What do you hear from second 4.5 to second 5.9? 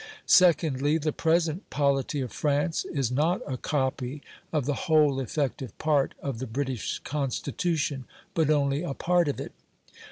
of the whole effective